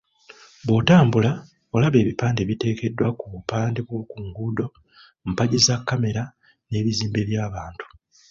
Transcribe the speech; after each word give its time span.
Bw'otambula, 0.65 1.31
olaba 1.75 1.97
ebipande 2.03 2.39
ebiteekeddwa 2.41 3.07
ku 3.19 3.25
bupande 3.33 3.79
bw'oku 3.87 4.15
nguudo, 4.27 4.65
mpagi 5.31 5.59
za 5.65 5.75
kkamera 5.79 6.23
n'ebizimbe 6.69 7.21
by'abantu. 7.29 7.85